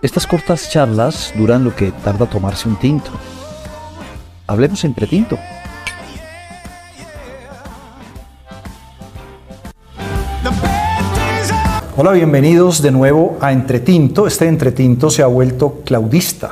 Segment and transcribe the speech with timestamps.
[0.00, 3.10] Estas cortas charlas duran lo que tarda tomarse un tinto.
[4.46, 5.36] Hablemos entre tinto.
[11.96, 14.28] Hola, bienvenidos de nuevo a Entretinto.
[14.28, 16.50] Este Entretinto se ha vuelto claudista,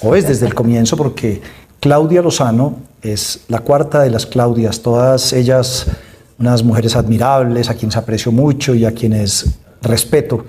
[0.00, 1.42] o es desde el comienzo, porque
[1.80, 5.88] Claudia Lozano es la cuarta de las Claudias, todas ellas
[6.38, 10.44] unas mujeres admirables, a quienes aprecio mucho y a quienes respeto.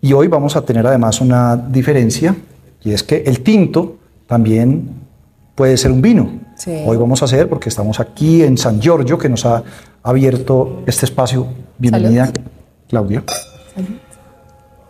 [0.00, 2.34] Y hoy vamos a tener además una diferencia,
[2.82, 4.88] y es que el tinto también
[5.54, 6.40] puede ser un vino.
[6.86, 9.62] Hoy vamos a hacer, porque estamos aquí en San Giorgio, que nos ha
[10.02, 11.46] abierto este espacio.
[11.78, 12.32] Bienvenida,
[12.88, 13.22] Claudia.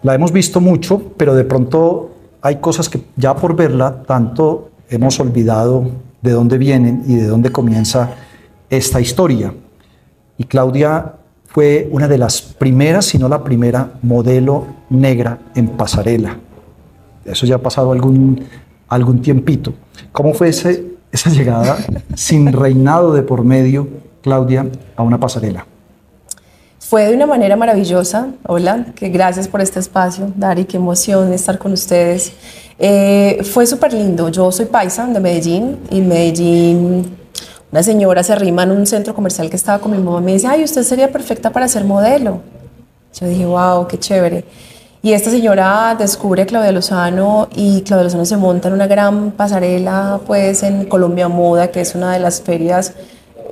[0.02, 5.20] La hemos visto mucho, pero de pronto hay cosas que ya por verla tanto hemos
[5.20, 5.90] olvidado
[6.22, 8.10] de dónde vienen y de dónde comienza
[8.68, 9.52] esta historia.
[10.40, 11.16] Y Claudia
[11.48, 16.38] fue una de las primeras, si no la primera, modelo negra en pasarela.
[17.26, 18.46] Eso ya ha pasado algún,
[18.88, 19.74] algún tiempito.
[20.12, 21.76] ¿Cómo fue ese, esa llegada
[22.14, 23.86] sin reinado de por medio,
[24.22, 25.66] Claudia, a una pasarela?
[26.78, 28.28] Fue de una manera maravillosa.
[28.46, 32.32] Hola, que gracias por este espacio, Dari, qué emoción estar con ustedes.
[32.78, 34.30] Eh, fue súper lindo.
[34.30, 37.19] Yo soy paisa de Medellín y Medellín
[37.72, 40.32] una señora se arrima en un centro comercial que estaba con mi mamá y me
[40.32, 42.40] dice, ay, usted sería perfecta para ser modelo.
[43.18, 44.44] Yo dije, wow, qué chévere.
[45.02, 49.30] Y esta señora descubre a Claudia Lozano y Claudia Lozano se monta en una gran
[49.30, 52.92] pasarela pues en Colombia Moda, que es una de las ferias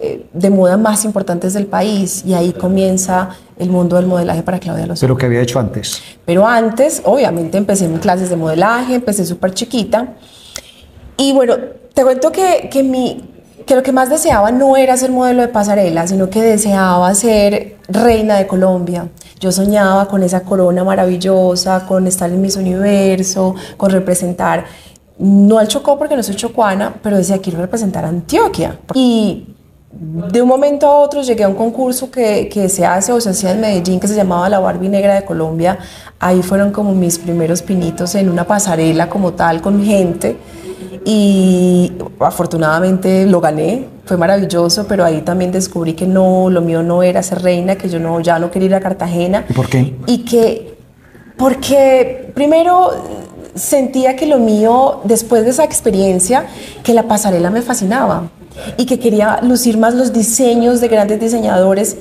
[0.02, 4.58] eh, de moda más importantes del país y ahí comienza el mundo del modelaje para
[4.58, 5.00] Claudia Lozano.
[5.00, 6.02] ¿Pero qué había hecho antes?
[6.26, 10.14] Pero antes, obviamente, empecé en clases de modelaje, empecé súper chiquita.
[11.16, 11.56] Y bueno,
[11.94, 13.22] te cuento que, que mi,
[13.68, 17.76] que lo que más deseaba no era ser modelo de pasarela, sino que deseaba ser
[17.86, 19.08] reina de Colombia.
[19.40, 24.64] Yo soñaba con esa corona maravillosa, con estar en Miss Universo, con representar,
[25.18, 28.78] no al Chocó porque no soy chocuana, pero decía quiero representar a Antioquia.
[28.94, 29.54] Y
[29.92, 33.30] de un momento a otro llegué a un concurso que, que, se hace o se
[33.30, 35.78] hacía en Medellín que se llamaba La Barbie Negra de Colombia.
[36.18, 40.38] Ahí fueron como mis primeros pinitos en una pasarela como tal con gente
[41.04, 47.02] y afortunadamente lo gané, fue maravilloso, pero ahí también descubrí que no, lo mío no
[47.02, 49.44] era ser reina, que yo no, ya no quería ir a Cartagena.
[49.48, 49.94] ¿Y por qué?
[50.06, 50.76] Y que,
[51.36, 52.90] porque primero
[53.54, 56.46] sentía que lo mío, después de esa experiencia,
[56.82, 58.30] que la pasarela me fascinaba
[58.76, 61.98] y que quería lucir más los diseños de grandes diseñadores.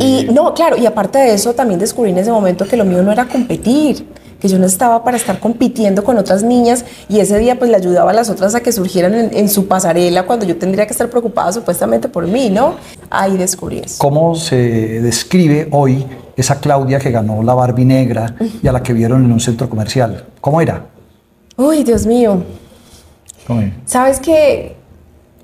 [0.00, 3.02] Y no, claro, y aparte de eso también descubrí en ese momento que lo mío
[3.02, 4.06] no era competir
[4.44, 7.78] que yo no estaba para estar compitiendo con otras niñas y ese día pues le
[7.78, 11.08] ayudaba a las otras a que surgieran en, su pasarela cuando yo tendría que estar
[11.08, 12.74] preocupada supuestamente por mí, ¿no?
[13.08, 13.94] Ahí descubrí eso.
[13.96, 16.04] ¿Cómo se describe hoy
[16.36, 19.70] esa Claudia que ganó la Barbie negra y a la que vieron en un centro
[19.70, 20.26] comercial?
[20.42, 20.88] ¿Cómo era?
[21.56, 22.42] Uy, Dios mío.
[23.46, 23.72] ¿Cómo era?
[23.86, 24.76] Sabes que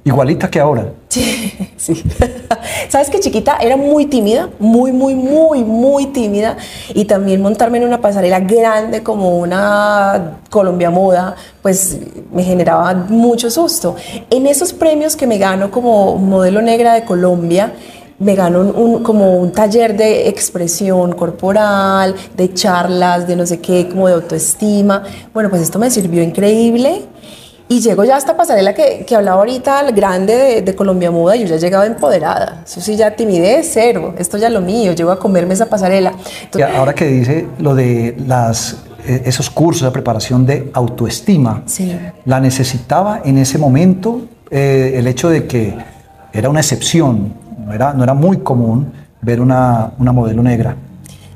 [0.04, 0.92] Igualita que ahora.
[1.08, 1.39] Sí,
[1.80, 2.04] sí.
[2.88, 6.56] Sabes que chiquita era muy tímida, muy, muy, muy, muy tímida.
[6.94, 11.98] Y también montarme en una pasarela grande como una Colombia Moda, pues
[12.32, 13.96] me generaba mucho susto.
[14.28, 17.72] En esos premios que me gano como modelo negra de Colombia,
[18.18, 23.88] me gano un, como un taller de expresión corporal, de charlas, de no sé qué,
[23.88, 25.02] como de autoestima.
[25.32, 27.06] Bueno, pues esto me sirvió increíble
[27.70, 31.12] y llego ya a esta pasarela que, que hablaba ahorita, el grande de, de, Colombia
[31.12, 32.64] Muda, yo ya llegaba empoderada.
[32.66, 34.12] Eso sí, ya timidez, cero.
[34.18, 36.12] Esto ya lo mío, llego a comerme esa pasarela.
[36.76, 38.76] ahora que dice lo de las,
[39.06, 41.96] eh, esos cursos de preparación de autoestima, sí.
[42.24, 45.72] ¿la necesitaba en ese momento eh, el hecho de que
[46.32, 48.92] era una excepción, no era, no era muy común
[49.22, 50.74] ver una, una modelo negra?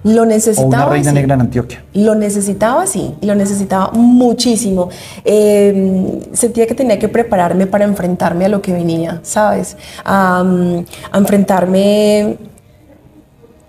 [0.05, 0.85] Lo necesitaba.
[0.85, 1.83] O una reina negra en Antioquia.
[1.95, 4.91] Lo necesitaba, sí, lo necesitaba muchísimo.
[5.25, 9.77] Em, sentía que tenía que prepararme para enfrentarme a lo que venía, ¿sabes?
[10.05, 10.45] a
[11.15, 12.37] enfrentarme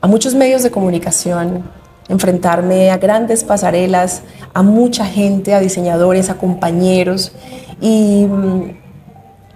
[0.02, 1.64] a muchos medios de comunicación,
[2.10, 4.22] enfrentarme a grandes pasarelas,
[4.54, 7.32] a mucha gente, a diseñadores, a compañeros.
[7.82, 8.28] Y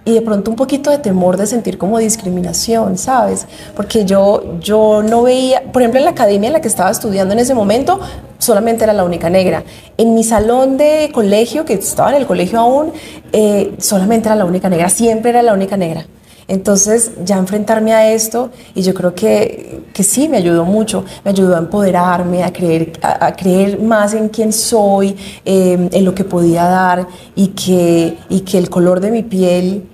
[0.04, 3.46] y de pronto un poquito de temor de sentir como discriminación, ¿sabes?
[3.76, 7.34] Porque yo, yo no veía, por ejemplo, en la academia en la que estaba estudiando
[7.34, 8.00] en ese momento,
[8.38, 9.62] solamente era la única negra.
[9.96, 12.92] En mi salón de colegio, que estaba en el colegio aún,
[13.32, 16.06] eh, solamente era la única negra, siempre era la única negra.
[16.50, 21.30] Entonces, ya enfrentarme a esto, y yo creo que, que sí, me ayudó mucho, me
[21.30, 26.24] ayudó a empoderarme, a creer, a, creer más en quién soy, eh, en lo que
[26.24, 27.06] podía dar,
[27.36, 29.84] y que, y que el color de mi piel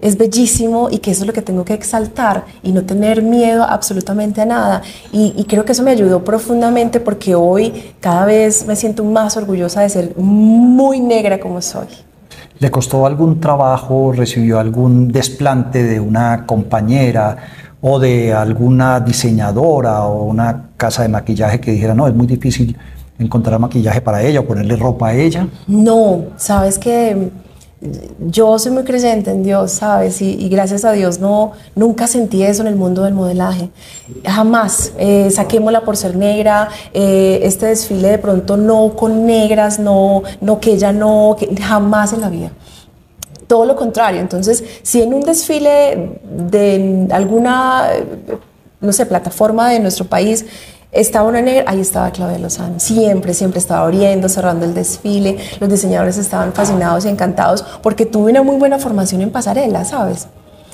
[0.00, 3.64] es bellísimo y que eso es lo que tengo que exaltar y no tener miedo
[3.64, 4.80] absolutamente a nada.
[5.12, 9.36] Y, y, creo que eso me ayudó profundamente porque hoy cada vez me siento más
[9.36, 11.88] orgullosa de ser muy negra como soy.
[12.58, 17.36] ¿Le costó algún trabajo, recibió algún desplante de una compañera
[17.80, 22.76] o de alguna diseñadora o una casa de maquillaje que dijera, no, es muy difícil
[23.18, 25.48] encontrar maquillaje para ella o ponerle ropa a ella?
[25.66, 27.30] No, sabes que
[28.20, 30.22] yo soy muy creyente en Dios, ¿sabes?
[30.22, 33.68] Y, gracias a Dios no, nunca sentí eso en el mundo del modelaje.
[34.24, 34.92] Jamás.
[34.98, 36.68] Eh, saquémosla por ser negra.
[36.94, 42.14] Eh, este desfile de pronto no con negras, no, no que ella no, que, jamás
[42.14, 42.50] en la vida.
[43.46, 44.20] Todo lo contrario.
[44.20, 47.90] Entonces, si en un desfile de alguna,
[48.80, 50.46] no sé, plataforma de nuestro país
[51.00, 52.80] estaba una negra, ahí estaba Claudia Lozano.
[52.80, 55.38] Siempre, siempre estaba abriendo, cerrando el desfile.
[55.60, 60.28] Los diseñadores estaban fascinados y encantados porque tuve una muy buena formación en pasarela, ¿sabes?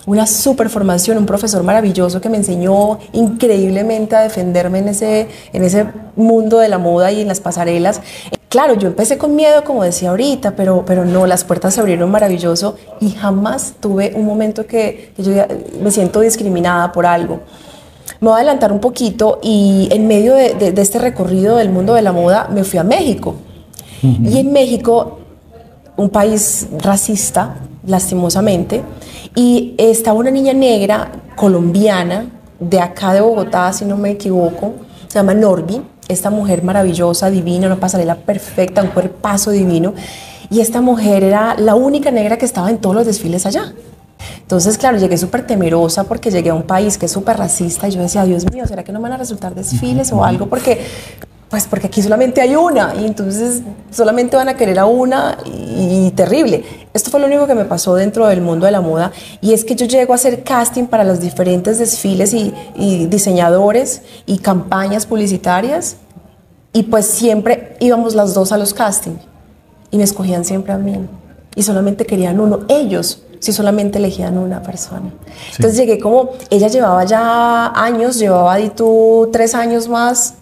[0.04, 5.62] Una super formación, un profesor maravilloso que me enseñó increíblemente a defenderme en ese, en
[5.62, 5.86] ese
[6.16, 8.00] mundo de la moda y en las pasarelas.
[8.48, 12.10] Claro, yo empecé con miedo, como decía ahorita, pero, pero no, las puertas se abrieron
[12.10, 15.32] maravilloso y jamás tuve un momento que, que yo
[15.80, 17.40] me siento discriminada por algo.
[18.22, 22.02] Me voy a adelantar un poquito y en medio de, este recorrido del mundo de
[22.02, 23.34] la moda me fui a México.
[24.00, 25.18] Y en México,
[25.96, 28.82] un país racista, lastimosamente,
[29.34, 32.26] y estaba una niña negra colombiana
[32.60, 34.74] de acá de Bogotá, si no me equivoco,
[35.08, 39.94] se llama Norby, esta mujer maravillosa, divina, una pasarela perfecta, un cuerpazo divino,
[40.48, 43.72] y esta mujer era la única negra que estaba en todos los desfiles allá.
[44.52, 47.92] Entonces, claro, llegué súper temerosa porque llegué a un país que es súper racista y
[47.92, 50.46] yo decía, Dios mío, ¿será que no van a resultar desfiles o algo?
[50.46, 50.78] Porque,
[51.48, 56.10] pues porque aquí solamente hay una y entonces solamente van a querer a una y,
[56.10, 56.66] terrible.
[56.92, 59.10] Esto fue lo único que me pasó dentro del mundo de la moda
[59.40, 64.02] y es que yo llego a hacer casting para los diferentes desfiles y, y diseñadores
[64.26, 65.96] y campañas publicitarias
[66.74, 69.22] y pues siempre íbamos las dos a los castings
[69.90, 71.08] y me escogían siempre a mí
[71.56, 75.10] y solamente querían uno, ellos si solamente elegían una persona.
[75.56, 80.34] Entonces llegué como, ella llevaba ya años, llevaba y tú tres años más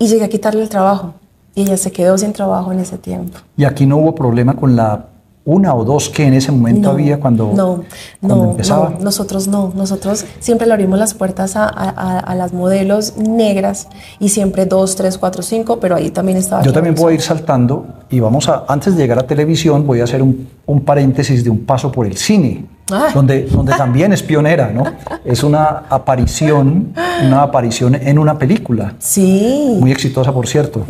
[0.00, 1.14] y llegué a quitarle el trabajo
[1.54, 3.38] y ella se quedó sin trabajo en ese tiempo.
[3.56, 5.06] ¿Y aquí no hubo problema con la
[5.44, 7.84] una o dos que en ese momento había cuando, no,
[8.20, 8.90] no, empezaba?
[8.90, 9.72] No, nosotros no.
[9.74, 13.88] Nosotros siempre le abrimos las puertas a, a, las modelos negras
[14.20, 16.62] y siempre dos, tres, cuatro, cinco, pero ahí también estaba.
[16.62, 20.00] Yo también voy a ir saltando y vamos a, antes de llegar a televisión, voy
[20.00, 22.66] a hacer un, un paréntesis de un paso por el cine.
[22.90, 23.08] Ah.
[23.14, 24.84] Donde, donde también es pionera, ¿no?
[25.24, 26.92] Es una aparición,
[27.24, 28.94] una aparición en una película.
[28.98, 29.76] Sí.
[29.80, 30.84] Muy exitosa, por cierto.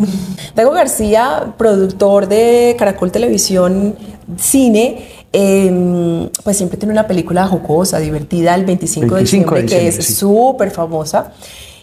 [0.57, 3.95] Dago García, productor de Caracol Televisión
[4.39, 10.17] cine, em, pues siempre tiene una película jocosa, divertida, el 25, de diciembre, que es
[10.17, 11.33] súper famosa.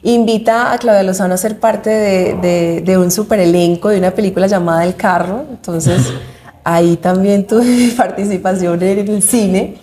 [0.04, 4.48] Invita a Claudia Lozano a ser parte de, de, un super elenco de una película
[4.48, 5.44] llamada El Carro.
[5.50, 6.02] Entonces,
[6.64, 9.76] ahí también tuve participación en el cine,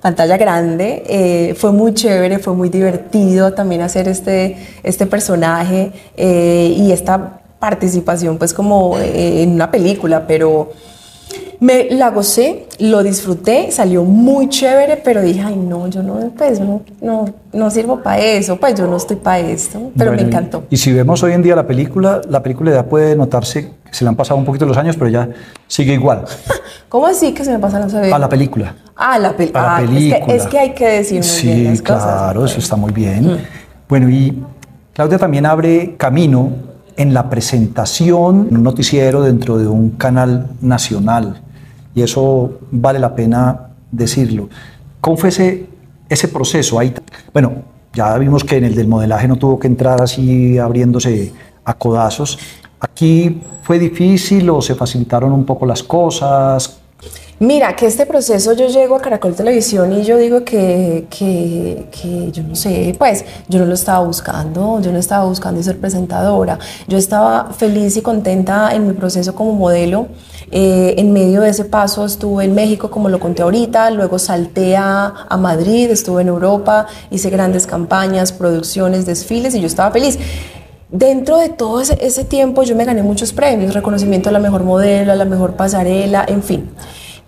[0.00, 1.02] pantalla grande.
[1.06, 7.40] Eh, fue muy chévere, fue muy divertido también hacer este, este personaje eh, y esta
[7.58, 10.72] participación, pues, como eh, en una película, pero
[11.60, 16.58] me la gocé, lo disfruté, salió muy chévere, pero dije, ay, no, yo no, pues,
[16.58, 16.82] no,
[17.52, 20.64] no, sirvo para eso, pues yo no estoy para esto, pero me encantó.
[20.70, 24.04] Y, si vemos hoy en día la película, la película ya puede notarse que se
[24.04, 25.28] le han pasado un poquito los años, pero ya
[25.66, 26.24] sigue igual.
[26.88, 28.12] ¿Cómo así que se me pasan los años?
[28.12, 28.74] A la película.
[28.96, 29.82] Ah, la, película.
[30.28, 32.02] Es que, hay que decir muy bien las cosas.
[32.04, 33.34] claro, eso está muy bien.
[33.34, 33.38] Mm.
[33.88, 34.42] Bueno, y
[34.94, 36.69] Claudia también abre camino
[37.00, 41.40] en la presentación un noticiero dentro de un canal nacional
[41.94, 44.50] y eso vale la pena decirlo.
[45.00, 45.66] ¿Cómo fue ese,
[46.10, 46.78] ese proceso?
[46.78, 46.92] Ahí,
[47.32, 47.54] bueno,
[47.94, 51.32] ya vimos que en el del modelaje no tuvo que entrar así abriéndose
[51.64, 52.38] a codazos.
[52.80, 56.79] ¿Aquí fue difícil o se facilitaron un poco las cosas?
[57.42, 62.30] Mira, que este proceso yo llego a Caracol Televisión y yo digo que, que, que,
[62.30, 66.58] yo no sé, pues yo no lo estaba buscando, yo no estaba buscando ser presentadora,
[66.86, 70.08] yo estaba feliz y contenta en mi proceso como modelo.
[70.50, 74.76] Eh, en medio de ese paso estuve en México, como lo conté ahorita, luego salté
[74.76, 80.18] a, a Madrid, estuve en Europa, hice grandes campañas, producciones, desfiles y yo estaba feliz.
[80.90, 84.62] Dentro de todo ese, ese tiempo yo me gané muchos premios, reconocimiento a la mejor
[84.62, 86.68] modelo, a la mejor pasarela, en fin.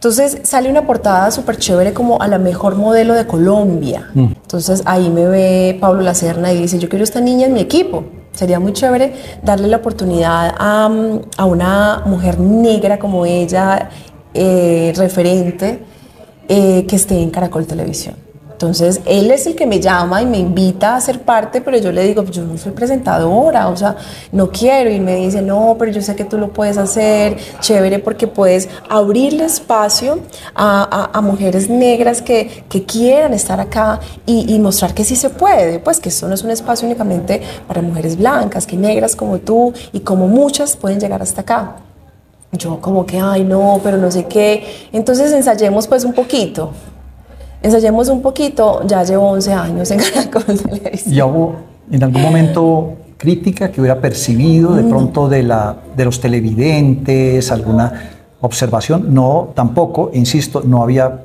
[0.03, 4.11] Entonces sale una portada súper chévere como a la mejor modelo de Colombia.
[4.15, 4.33] Mm.
[4.43, 8.03] Entonces ahí me ve Pablo Lacerna y dice, yo quiero esta niña en mi equipo.
[8.33, 10.91] Sería muy chévere darle la oportunidad a,
[11.37, 13.91] a una mujer negra como ella,
[14.35, 15.85] eh, referente,
[16.49, 18.17] eh, que esté en Caracol Televisión.
[18.63, 21.91] Entonces, él es el que me llama y me invita a ser parte, pero yo
[21.91, 23.97] le digo, yo no soy presentadora, o sea,
[24.31, 24.89] no quiero.
[24.89, 28.69] Y me dice, no, pero yo sé que tú lo puedes hacer, chévere, porque puedes
[28.89, 30.21] abrirle espacio
[30.55, 35.31] a, a, mujeres negras que, que, quieran estar acá y, y, mostrar que sí se
[35.31, 39.41] puede, pues que esto no es un espacio únicamente para mujeres blancas, que negras como
[39.41, 41.79] tú y como muchas pueden llegar hasta acá.
[42.53, 44.89] Yo como que, ay, no, pero no sé qué.
[44.93, 46.71] Entonces ensayemos pues un poquito
[47.63, 51.15] ensayemos un poquito, ya llevo 11 años en Caracol Televisión.
[51.15, 51.55] ¿Y hubo
[51.91, 58.11] en algún momento crítica que hubiera percibido de pronto de, la, de los televidentes, alguna
[58.41, 59.15] observación?
[59.15, 61.25] No, tampoco, insisto, no había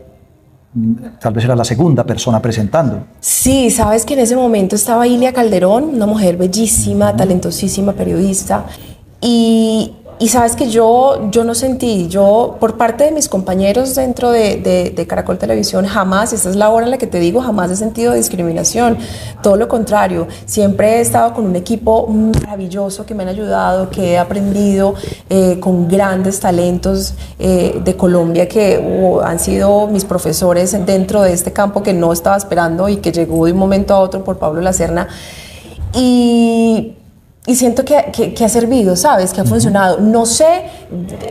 [0.73, 2.99] mm, tal vez era la segunda persona presentando.
[3.19, 8.65] Sí, sabes que en ese momento estaba Ilia Calderón, una mujer bellísima, talentosísima, periodista,
[9.19, 14.31] y y sabes que yo, yo no sentí, yo por parte de mis compañeros dentro
[14.31, 17.75] de, Caracol Televisión, jamás, esta es la hora en la que te digo, jamás he
[17.75, 18.97] sentido discriminación.
[19.43, 24.13] Todo lo contrario, siempre he estado con un equipo maravilloso que me han ayudado, que
[24.13, 24.95] he aprendido
[25.29, 31.53] eh, con grandes talentos eh, de Colombia que han sido mis profesores dentro de este
[31.53, 34.61] campo que no estaba esperando y que llegó de un momento a otro por Pablo
[34.61, 35.07] Lacerna.
[35.93, 36.96] Y
[37.47, 39.31] y siento que, que, ha servido, ¿sabes?
[39.31, 40.01] Que ha funcionado.
[40.01, 40.65] No sé,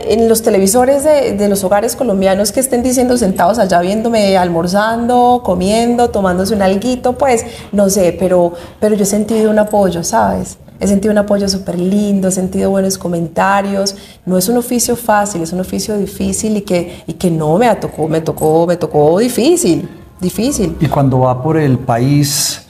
[0.07, 5.43] en los televisores de, de, los hogares colombianos que estén diciendo sentados allá viéndome almorzando,
[5.45, 10.57] comiendo, tomándose un alguito, pues no sé, pero, pero yo he sentido un apoyo, ¿sabes?
[10.79, 13.95] He sentido un apoyo súper lindo, he sentido buenos comentarios.
[14.25, 17.73] No es un oficio fácil, es un oficio difícil y que, y que no me
[17.75, 19.87] tocó, me tocó, me tocó difícil,
[20.19, 20.77] difícil.
[20.79, 22.66] Y cuando va por el país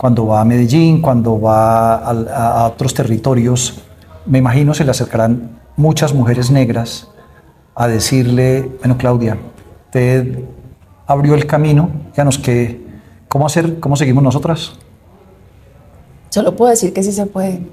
[0.00, 3.82] cuando va a Medellín, cuando va a, otros territorios,
[4.24, 7.08] me imagino se le acercarán muchas mujeres negras
[7.74, 9.36] a decirle, bueno Claudia,
[9.84, 10.42] usted
[11.06, 12.82] abrió el camino, ya nos que,
[13.28, 14.72] ¿cómo hacer, cómo seguimos nosotras?
[16.30, 17.68] Solo puedo decir que sí se puede.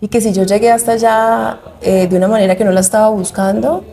[0.00, 3.10] Y que si yo llegué hasta allá eh, de una manera que no la estaba
[3.10, 3.84] buscando,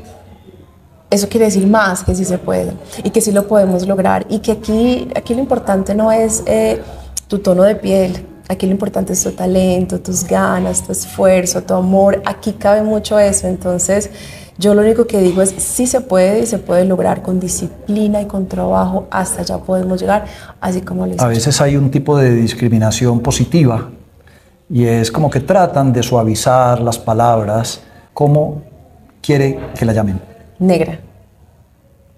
[1.12, 2.74] eso quiere decir más que sí se puede
[3.04, 4.25] y que sí lo podemos lograr.
[4.30, 6.42] Y que aquí, aquí lo importante no es...
[6.48, 6.82] Eh,
[7.27, 8.25] tu tono de piel.
[8.48, 12.22] Aquí lo importante es tu talento, tus ganas, tu esfuerzo, tu amor.
[12.25, 13.48] Aquí cabe mucho eso.
[13.48, 14.12] Entonces,
[14.58, 18.22] yo lo único que digo es, sí se puede y se puede lograr con disciplina
[18.22, 20.25] y con trabajo, hasta allá podemos llegar,
[20.62, 23.89] así como les A veces hay un tipo de discriminación positiva
[24.70, 27.82] y es como que tratan de suavizar las palabras.
[28.13, 28.62] ¿Cómo
[29.22, 30.22] quiere que la llamen?
[30.58, 31.00] Negra.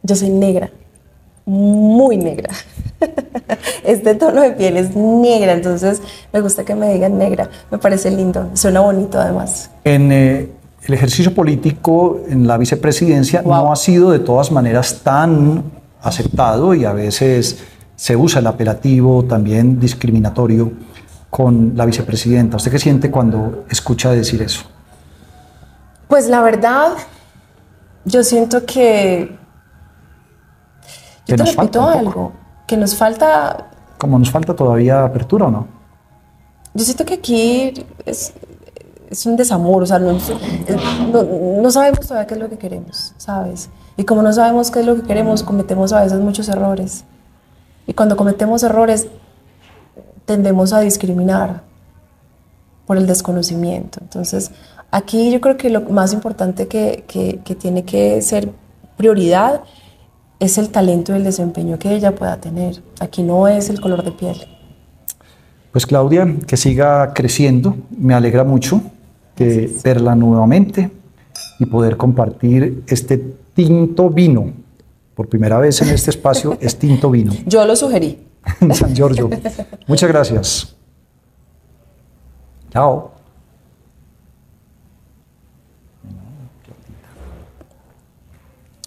[0.04, 0.70] Yo soy negra,
[1.48, 2.50] muy negra.
[3.84, 6.02] este tono de piel es negra, entonces
[6.32, 9.72] me gusta que me digan negra, me parece lindo, suena bonito además.
[9.84, 10.50] En eh,
[10.86, 15.64] el ejercicio político, en la vicepresidencia, no ha sido de todas maneras tan
[16.02, 17.64] aceptado y a veces
[17.96, 20.72] se usa el apelativo también discriminatorio
[21.30, 22.58] con la vicepresidenta.
[22.58, 24.62] ¿Usted qué siente cuando escucha decir eso?
[26.08, 26.94] Pues la verdad,
[28.06, 29.47] yo siento que...
[31.28, 32.32] Yo te repito algo
[32.66, 33.70] que nos falta...
[33.98, 35.68] ¿Como nos falta todavía apertura o no?
[36.74, 37.74] Yo siento que aquí
[38.06, 38.34] es,
[39.10, 43.70] es un desamor, o sea, no, no, sabemos todavía qué es lo que queremos, ¿sabes?
[43.96, 47.04] Y como no sabemos qué es lo que queremos, cometemos a veces muchos errores.
[47.88, 49.08] Y cuando cometemos errores,
[50.26, 51.64] tendemos a discriminar
[52.86, 54.00] por el desconocimiento.
[54.02, 54.52] Entonces,
[54.92, 58.52] aquí yo creo que lo más importante que, que, que tiene que ser
[58.98, 59.62] prioridad
[60.40, 62.82] es el talento y el desempeño que ella pueda tener.
[63.00, 64.38] Aquí no es el color de piel.
[65.72, 67.76] Pues Claudia, que siga creciendo.
[67.98, 68.82] Me alegra mucho
[69.36, 70.92] de verla nuevamente
[71.60, 73.18] y poder compartir este
[73.54, 74.52] tinto vino.
[75.16, 77.34] Por primera vez en este espacio es tinto vino.
[77.46, 78.20] Yo lo sugerí.
[78.74, 79.30] San Giorgio.
[79.88, 80.76] Muchas gracias.
[82.72, 83.12] Chao.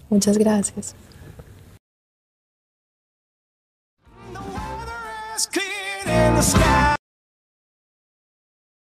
[0.09, 0.95] Muchas gracias.
[5.47, 7.00] Clear in the sky.